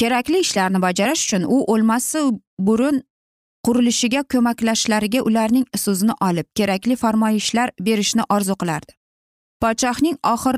kerakli 0.00 0.38
ishlarni 0.44 0.80
bajarish 0.82 1.22
uchun 1.26 1.44
u 1.54 1.58
o'lmasi 1.72 2.22
burun 2.58 3.02
qurilishiga 3.66 4.22
ko'maklashishlariga 4.32 5.20
ularning 5.28 5.66
so'zini 5.84 6.14
olib 6.28 6.46
kerakli 6.58 6.96
farmoyishlar 7.02 7.70
berishni 7.86 8.22
orzu 8.34 8.54
qilardi. 8.60 8.92
Podshohning 9.62 10.16
oxir 10.34 10.56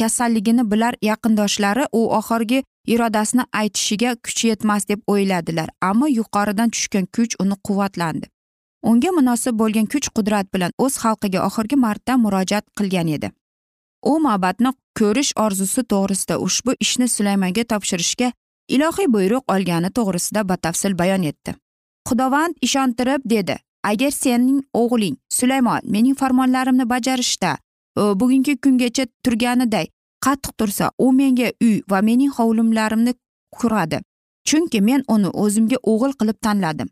kasalligini 0.00 0.70
bilar 0.70 0.94
yaqindoshlari 1.02 1.84
u 1.92 2.02
oxirgi 2.18 2.62
irodasini 2.94 3.44
aytishiga 3.52 4.14
kuchi 4.24 4.48
yetmas 4.48 4.88
deb 4.88 5.00
o'yladilar 5.12 5.68
ammo 5.90 6.06
yuqoridan 6.18 6.70
tushgan 6.74 7.06
kuch 7.16 7.36
uni 7.42 7.56
quvvatlandi. 7.68 8.26
Unga 8.90 9.10
munosib 9.18 9.58
bo'lgan 9.60 9.86
kuch 9.92 10.08
qudrat 10.16 10.46
bilan 10.54 10.72
o'z 10.84 10.94
xalqiga 11.02 11.40
oxirgi 11.48 11.76
marta 11.84 12.16
murojaat 12.24 12.66
qilgan 12.78 13.08
edi. 13.16 13.30
U 14.12 14.12
ma'batni 14.26 14.70
ko'rish 14.98 15.32
orzusi 15.44 15.82
to'g'risida 15.92 16.38
ushbu 16.46 16.78
ishni 16.84 17.08
sulaymonga 17.16 17.64
topshirishga 17.72 18.32
ilohiy 18.74 19.08
buyruq 19.14 19.44
olgani 19.54 19.90
to'g'risida 19.98 20.48
batafsil 20.50 20.98
bayon 20.98 21.22
etdi. 21.32 21.54
Xudovand 22.08 22.54
ishontirib 22.66 23.22
dedi 23.24 23.56
agar 23.90 24.10
sening 24.10 24.60
o'g'ling 24.80 25.16
sulaymon 25.38 25.80
mening 25.94 26.16
farmonlarimni 26.20 26.84
bajarishda 26.92 27.52
e, 28.00 28.02
bugungi 28.20 28.54
kungacha 28.62 29.04
turganiday 29.24 29.86
qattiq 30.24 30.52
tursa 30.58 30.90
u 30.98 31.12
menga 31.12 31.48
uy 31.66 31.76
va 31.90 32.02
mening 32.02 32.32
hovlimlarimni 32.38 33.12
quradi. 33.58 33.98
Chunki 34.48 34.80
men 34.88 35.02
uni 35.14 35.28
o'zimga 35.42 35.78
o'g'il 35.92 36.12
qilib 36.20 36.38
tanladim 36.46 36.88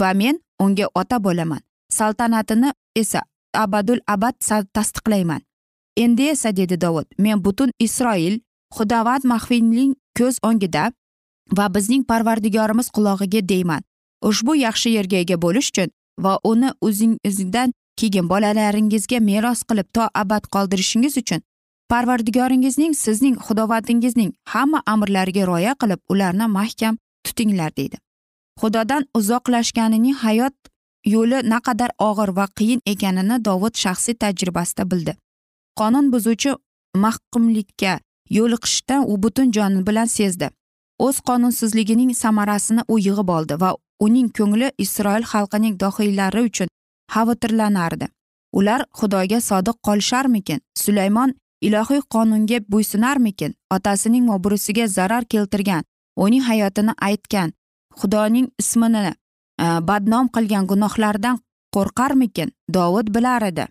va 0.00 0.10
men 0.20 0.36
unga 0.64 0.86
ota 1.00 1.18
bo'laman. 1.26 1.60
Saltanatini 1.98 2.70
esa 2.96 3.20
abadul 3.54 4.00
abad 4.06 4.34
tasdiqlayman. 4.74 5.40
Endi 5.96 6.28
esa 6.34 6.56
dedi 6.56 6.80
dovud 6.80 7.06
men 7.18 7.44
butun 7.44 7.70
isroil 7.78 8.34
xudovand 8.76 9.24
maxfiyning 9.32 9.94
ko'z 10.18 10.36
o'ngida 10.48 10.84
va 11.58 11.66
bizning 11.74 12.02
parvardigorimiz 12.10 12.88
qulog'iga 12.96 13.40
deyman. 13.48 13.82
Ushbu 14.22 14.56
yaxshi 14.56 14.90
yerga 14.96 15.16
ega 15.24 15.36
bo'lish 15.44 15.68
uchun 15.72 15.90
va 16.24 16.38
uni 16.44 16.70
o'zingizdan 16.80 17.72
keyin 18.00 18.28
bolalaringizga 18.32 19.18
meros 19.30 19.62
qilib 19.68 19.88
to 19.94 20.08
abad 20.22 20.44
qoldirishingiz 20.54 21.16
uchun 21.22 21.40
parvardigoringizning 21.92 22.94
sizning 23.04 23.36
xudovatingizning 23.46 24.32
hamma 24.54 24.82
amrlariga 24.94 25.46
rioya 25.50 25.74
qilib 25.82 26.00
ularni 26.12 26.46
mahkam 26.58 26.98
tutinglar 27.24 27.70
deydi. 27.76 27.96
Xudodan 28.60 29.06
uzoqlashganining 29.18 30.16
hayot 30.24 30.56
yo'li 31.14 31.38
naqadar 31.52 31.90
og'ir 32.08 32.30
va 32.38 32.46
qiyin 32.58 32.80
ekanini 32.92 33.44
dovud 33.48 33.74
shaxsiy 33.84 34.14
tajribasida 34.22 34.90
bildi. 34.90 35.16
Qonun 35.78 36.12
buzuvchi 36.12 36.52
mahkumlikka 37.04 37.98
yo'liqishdan 38.38 39.02
u 39.12 39.22
butun 39.22 39.52
joni 39.56 39.86
bilan 39.88 40.08
sezdi. 40.18 40.50
O'z 41.06 41.20
qonunsizligining 41.28 42.14
samarasini 42.22 42.82
u 42.92 42.98
yig'ib 43.06 43.28
oldi 43.36 43.60
va 43.62 43.70
uning 44.00 44.28
ko'ngli 44.38 44.70
isroil 44.84 45.24
xalqining 45.32 45.74
dohiylari 45.82 46.42
uchun 46.48 46.68
xavotirlanardi. 47.14 48.06
Ular 48.58 48.84
xudoga 48.98 49.40
sodiq 49.40 49.76
qolisharmikin? 49.86 50.60
Sulaymon 50.82 51.34
ilohiy 51.60 52.02
qonunga 52.14 52.58
bo'ysunarmikin? 52.72 53.54
Otasining 53.76 54.30
obro'siga 54.36 54.86
zarar 54.86 55.24
keltirgan 55.24 55.82
uning 56.16 56.42
hayotini 56.50 56.92
aytgan 57.08 57.52
xudoning 58.00 58.46
ismini 58.58 59.02
e, 59.08 59.66
badnom 59.88 60.28
qilgan 60.34 60.66
gunohlardan 60.70 61.40
qo'rqarmikin? 61.74 62.48
Dovud 62.74 63.12
bilar 63.14 63.42
edi. 63.50 63.66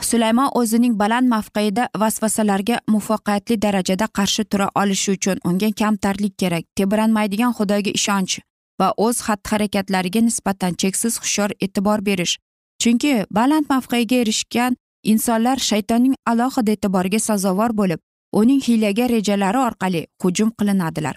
Sulaymon 0.00 0.50
o'zining 0.60 0.98
baland 0.98 1.28
mavqeida 1.34 1.88
vasvasalarga 2.00 2.80
muvaffaqiyatli 2.92 3.62
darajada 3.62 4.06
qarshi 4.18 4.44
tura 4.44 4.68
olishi 4.74 5.12
uchun 5.16 5.38
unga 5.44 5.70
kamtarlik 5.80 6.34
kerak. 6.38 6.64
Tebranmaydigan 6.76 7.52
xudoga 7.58 7.90
ishonch. 8.00 8.40
Va 8.80 8.88
o'z 8.96 9.16
xatti 9.26 9.50
harakatlariga 9.52 10.20
nisbatan 10.28 10.72
cheksiz 10.80 11.18
hushyor 11.22 11.50
e'tibor 11.60 12.04
berish. 12.08 12.34
Chunki 12.82 13.12
baland 13.30 13.66
mavqega 13.72 14.16
erishgan 14.22 14.76
insonlar 15.12 15.58
shaytonning 15.68 16.14
alohida 16.32 16.72
e'tiboriga 16.76 17.20
sazovor 17.28 17.72
bo'lib 17.80 18.00
uning 18.40 18.60
hiylaga 18.66 19.08
rejalari 19.14 19.58
orqali 19.68 20.02
hujum 20.22 20.50
qilinadilar. 20.58 21.16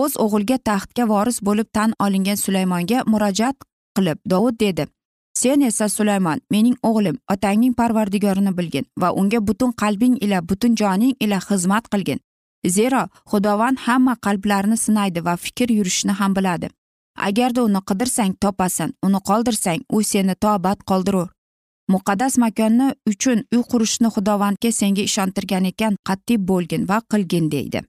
O'z 0.00 0.12
o'g'ilga 0.24 0.58
taxtga 0.68 1.04
voris 1.12 1.38
bo'lib 1.48 1.68
tan 1.76 1.94
olingan 2.04 2.38
sulaymonga 2.44 3.04
murojaat 3.12 3.56
qilib 3.96 4.18
dovud 4.32 4.56
dedi 4.64 4.86
sen 5.42 5.60
esa 5.68 5.88
sulaymon 5.88 6.40
mening 6.54 6.76
o'g'lim 6.88 7.16
otangning 7.34 7.74
parvardigorini 7.80 8.52
bilgin 8.58 8.86
va 9.02 9.08
unga 9.20 9.40
butun 9.48 9.72
qalbing 9.82 10.14
ila 10.24 10.38
butun 10.48 10.76
joning 10.80 11.14
ila 11.20 11.38
xizmat 11.48 11.88
qilgin. 11.92 12.20
Zero 12.68 13.08
xudovand 13.30 13.78
hamma 13.86 14.14
qalblarni 14.16 14.76
sinaydi 14.76 15.24
va 15.24 15.36
fikr 15.36 15.68
yurishni 15.78 16.12
ham 16.20 16.34
biladi. 16.34 16.68
Agarda 17.16 17.62
uni 17.62 17.80
qidirsang 17.88 18.34
topasan 18.40 18.92
uni 19.02 19.20
qoldirsang 19.28 19.80
u 19.92 20.02
seni 20.02 20.34
tobat 20.34 20.78
qoldirur. 20.90 21.28
Muqaddas 21.92 22.38
makonni 22.38 22.94
uchun 23.06 23.44
uy 23.54 23.62
qurishni 23.70 24.08
xudovandga 24.14 24.70
senga 24.72 25.02
ishontirgan 25.08 25.64
ekan 25.72 25.96
qat'iy 26.08 26.38
bo'lgin 26.50 26.88
va 26.88 26.98
qilgin 27.10 27.50
deydi. 27.54 27.80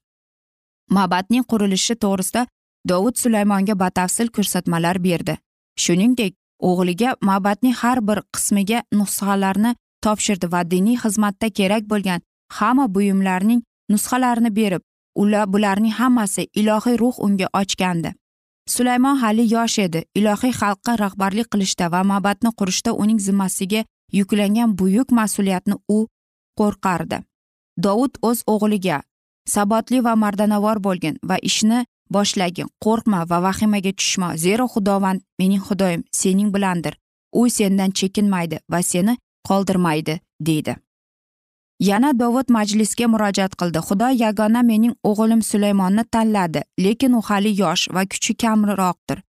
Mabadning 0.89 1.45
qurilishi 1.51 1.95
to'g'risida 2.03 2.47
dovud 2.89 3.15
sulaymonga 3.21 3.75
batafsil 3.83 4.27
ko'rsatmalar 4.35 4.97
berdi. 5.07 5.37
Shuningdek 5.83 6.33
o'g'liga 6.69 7.15
mabadning 7.29 7.75
har 7.81 7.99
bir 8.07 8.19
qismiga 8.33 8.79
nusxalarni 8.99 9.75
topshirdi 10.03 10.51
va 10.53 10.61
diniy 10.73 10.97
xizmatda 11.03 11.47
kerak 11.59 11.83
bo'lgan 11.91 12.19
hamma 12.57 12.85
buyumlarning 12.95 13.61
nusxalarini 13.91 14.51
berib 14.59 14.81
ular 15.15 15.47
bularning 15.53 15.95
hammasi 15.99 16.47
ilohiy 16.53 16.97
ruh 16.97 17.15
unga 17.19 17.47
ochgandi. 17.53 18.13
Sulaymon 18.67 19.17
hali 19.17 19.53
yosh 19.53 19.79
edi. 19.79 20.03
Ilohiy 20.15 20.53
xalqqa 20.61 20.97
rahbarlik 21.03 21.47
qilishda 21.53 21.91
va 21.91 22.03
mabadni 22.03 22.51
qurishda 22.59 22.91
uning 22.93 23.19
zimmasiga 23.19 23.81
yuklangan 24.19 24.77
buyuk 24.79 25.11
mas'uliyatni 25.11 25.75
u 25.89 26.07
qo'rqardi. 26.59 27.17
Dovud 27.83 28.13
o'z 28.21 28.43
o'g'liga 28.53 29.01
sabotli 29.53 30.03
va 30.05 30.15
mardanavor 30.15 30.79
bo'lgin 30.87 31.19
va 31.29 31.37
ishni 31.49 31.79
boshlagin 32.15 32.69
qo'rqma 32.85 33.19
va 33.29 33.41
vahimaga 33.47 33.91
tushma. 33.99 34.37
Zero 34.37 34.65
xudovand 34.73 35.21
mening 35.39 35.63
xudoyim 35.67 36.03
sening 36.11 36.53
bilandir. 36.55 36.93
U 37.39 37.49
sendan 37.49 37.91
chekinmaydi 37.91 38.57
va 38.71 38.81
seni 38.91 39.17
qoldirmaydi 39.49 40.19
deydi. 40.39 40.75
Yana 41.79 42.13
dovud 42.19 42.49
majlisga 42.49 43.07
murojaat 43.07 43.55
qildi. 43.55 43.79
Xudo 43.87 44.09
yagona 44.23 44.61
mening 44.63 44.95
o'g'lim 45.03 45.41
sulaymonni 45.41 46.03
tanladi 46.11 46.61
lekin 46.79 47.13
u 47.13 47.21
hali 47.21 47.51
yosh 47.61 47.87
va 47.95 48.05
kuchi 48.05 48.33
kamroqdir. 48.41 49.21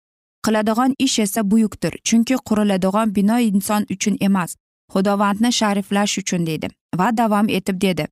Qiladigan 0.46 0.96
ish 1.00 1.20
esa 1.20 1.42
buyukdir 1.52 1.94
chunki 2.08 2.36
quriladigan 2.48 3.16
bino 3.16 3.38
inson 3.40 3.86
uchun 3.94 4.18
emas 4.28 4.56
xudovandni 4.94 5.52
shariflash 5.60 6.18
uchun 6.22 6.46
dedi 6.46 6.68
va 7.00 7.12
davom 7.18 7.48
etib 7.50 7.82
dedi. 7.82 8.08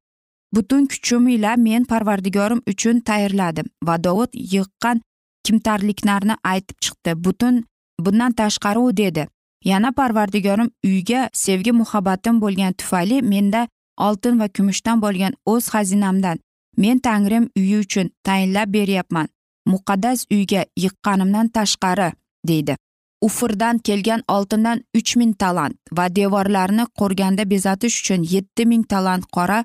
Butun 0.55 0.87
kuchim 0.91 1.27
ila 1.27 1.55
men 1.57 1.83
parvardigorim 1.85 2.61
uchun 2.71 2.99
tayyorladim 2.99 3.67
va 3.87 4.03
dovud 4.03 4.31
yiqqan 4.53 5.01
kimtarliklarni 5.45 6.35
aytib 6.43 6.77
chiqdi. 6.83 7.11
Butun 7.25 7.63
bundan 7.99 8.31
tashqari 8.33 8.79
u 8.79 8.97
dedi 8.97 9.27
yana 9.65 9.91
parvardigorim 9.91 10.69
uyga 10.85 11.29
sevgi 11.33 11.71
muhabbatim 11.71 12.41
bo'lgani 12.41 12.73
tufayli 12.73 13.21
menda 13.21 13.67
oltin 13.97 14.39
va 14.39 14.47
kumushdan 14.47 15.01
bo'lgan 15.01 15.33
o'z 15.45 15.69
xazinamdan 15.73 16.37
men 16.77 16.99
tangrim 16.99 17.49
uyi 17.57 17.77
uchun 17.79 18.09
tayinlab 18.23 18.73
beryapman. 18.73 19.27
Muqaddas 19.65 20.25
uyga 20.31 20.65
yiqqanimdan 20.83 21.47
tashqari 21.47 22.11
deydi. 22.47 22.77
Ufurdan 23.21 23.77
kelgan 23.77 24.21
oltindan 24.27 24.83
uch 24.97 25.15
ming 25.15 25.33
talant 25.41 25.75
va 25.97 26.05
devorlarni 26.15 26.85
qo'rganda 26.99 27.49
bezatish 27.49 27.97
uchun 28.01 28.21
yetti 28.33 28.65
ming 28.65 28.83
talant 28.91 29.25
qora 29.35 29.59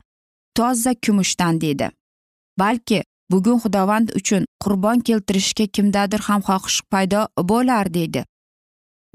toza 0.56 0.92
kumushdan 0.94 1.60
deydi. 1.60 1.90
Balki 2.58 3.02
bugun 3.30 3.58
xudovand 3.62 4.08
uchun 4.18 4.44
qurbon 4.62 5.00
keltirishga 5.06 5.66
kimdadir 5.66 6.20
ham 6.28 6.40
xohish 6.48 6.80
paydo 6.90 7.20
bo'lar 7.50 7.94
deydi. 7.94 8.24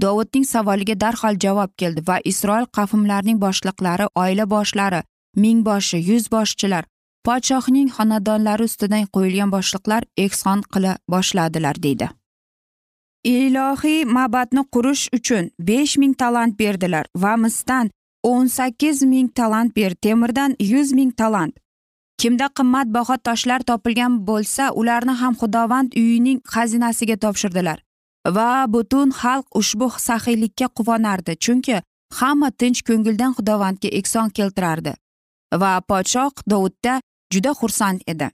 Dovudning 0.03 0.45
savoliga 0.53 0.95
darhol 1.03 1.35
javob 1.45 1.71
keldi 1.81 2.01
va 2.07 2.17
isroil 2.31 2.65
qavmlarining 2.77 3.39
boshliqlari 3.45 4.07
oila 4.23 4.45
boshlari 4.55 5.01
mingboshi 5.43 5.99
yuzboshchilar 6.09 6.83
podshohning 7.27 7.89
xonadonlari 7.97 8.63
ustidan 8.69 9.05
qo'yilgan 9.15 9.53
boshliqlar 9.55 10.01
ehson 10.25 10.59
qila 10.73 10.97
boshladilar 11.13 11.75
deydi. 11.85 12.07
Ilohiy 13.23 14.05
mabadni 14.17 14.63
qurish 14.73 15.03
uchun 15.17 15.51
besh 15.67 15.97
ming 16.01 16.13
talant 16.21 16.57
berdilar 16.61 17.05
va 17.23 17.33
misdan 17.43 17.91
o'n 18.31 18.47
sakkiz 18.57 19.03
ming 19.11 19.29
talant 19.39 19.75
ber 19.75 19.93
temirdan 20.05 20.55
yuz 20.71 20.93
ming 20.97 21.11
talant. 21.21 21.53
Kimda 22.21 22.47
qimmatbaho 22.57 23.15
toshlar 23.27 23.61
topilgan 23.69 24.13
bo'lsa 24.27 24.71
ularni 24.79 25.13
ham 25.21 25.33
xudovand 25.41 25.89
uyining 26.01 26.39
xazinasiga 26.53 27.17
topshirdilar. 27.23 27.77
Va 28.27 28.65
butun 28.67 29.09
xalq 29.11 29.45
ushbu 29.59 29.87
saxiylikka 30.07 30.67
quvonardi. 30.77 31.33
Chunki 31.43 31.81
hamma 32.19 32.49
tinch 32.51 32.81
ko'ngildan 32.87 33.31
xudovandga 33.37 33.89
ehson 33.99 34.29
keltirardi. 34.29 34.93
Va 35.61 35.81
podshoh 35.89 36.33
dovudda 36.51 37.01
juda 37.33 37.51
xursand 37.59 38.01
edi. 38.07 38.27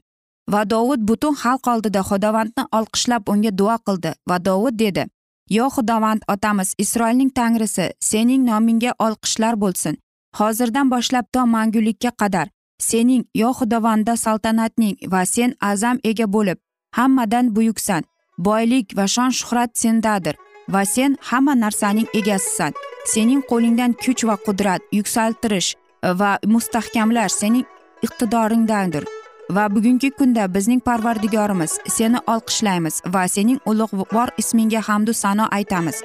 Va 0.51 0.61
dovud 0.69 1.01
butun 1.09 1.35
xalq 1.43 1.63
oldida 1.73 2.01
xudovandni 2.09 2.63
olqishlab 2.77 3.23
unga 3.31 3.51
duo 3.59 3.77
qildi 3.87 4.11
va 4.29 4.37
dovud 4.47 4.75
dedi 4.83 5.03
yo 5.49 5.69
xudovand 5.75 6.21
otamiz 6.27 6.73
isroilning 6.77 7.31
tangrisi 7.39 7.85
sening 7.99 8.45
nomingga 8.45 8.91
olqishlar 8.99 9.55
bo'lsin. 9.63 9.97
Hozirdan 10.37 10.91
boshlab 10.91 11.25
to 11.33 11.45
mangulikka 11.45 12.11
qadar 12.21 12.47
sening 12.79 13.23
yo 13.33 13.49
xudovanda 13.59 14.17
saltanatning 14.17 14.95
va 15.11 15.25
sen 15.25 15.55
azam 15.61 15.97
ega 16.03 16.25
bo'lib 16.35 16.57
hammadan 16.97 17.55
buyuksan. 17.55 18.03
Boylik 18.37 18.93
va 18.97 19.07
shon 19.07 19.31
shuhrat 19.39 19.77
sendadir 19.77 20.35
va 20.69 20.85
sen 20.85 21.17
hamma 21.29 21.55
narsaning 21.55 22.07
egasisan. 22.13 22.73
Sening 23.05 23.41
qo'lingdan 23.49 23.93
kuch 24.03 24.25
va 24.29 24.35
qudrat 24.45 24.81
yuksaltirish 24.91 25.75
va 26.03 26.31
mustahkamlash 26.53 27.35
sening 27.41 27.65
iqtidoringdandir. 28.05 29.03
Va 29.49 29.69
bugungi 29.75 30.09
kunda 30.11 30.53
bizning 30.55 30.81
parvardigorimiz 30.87 31.79
seni 31.97 32.19
olqishlaymiz 32.33 33.01
va 33.13 33.27
sening 33.27 33.59
ulug'vor 33.65 34.29
ismingga 34.37 34.81
hamdu 34.89 35.13
sano 35.13 35.47
aytamiz. 35.51 36.03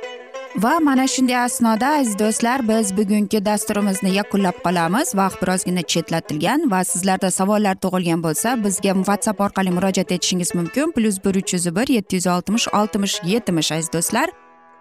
Va 0.56 0.80
mana 0.80 1.06
shunday 1.06 1.36
asnoda 1.36 1.88
aziz 1.98 2.18
do'stlar 2.18 2.68
biz 2.68 2.96
bugungi 2.96 3.44
dasturimizni 3.44 4.10
yakunlab 4.14 4.56
qolamiz. 4.64 5.14
Vaqt 5.14 5.42
birozgina 5.42 5.82
chetlatilgan 5.82 6.70
va 6.70 6.84
sizlarda 6.84 7.30
savollar 7.30 7.74
tug'ilgan 7.84 8.20
bo'lsa 8.26 8.64
bizga 8.64 8.92
whatsapp 8.94 9.40
orqali 9.40 9.70
murojaat 9.70 10.12
etishingiz 10.12 10.54
mumkin. 10.54 10.92
Plyus 10.96 11.24
bir 11.24 11.34
uch 11.40 11.54
yuz 11.54 11.66
bir 11.76 11.88
yetti 11.96 12.16
yuz 12.16 12.26
oltmish 12.26 12.68
oltmish 12.68 13.16
yetmish 13.24 13.72
aziz 13.72 13.92
do'stlar. 13.92 14.28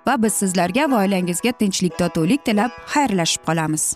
Va 0.08 0.24
biz 0.24 0.34
sizlarga 0.34 0.92
va 0.92 1.04
oilangizga 1.04 1.52
tinchlik 1.52 1.98
totuvlik 1.98 2.46
tilab 2.46 2.72
xayrlashib 2.94 3.42
qolamiz. 3.48 3.96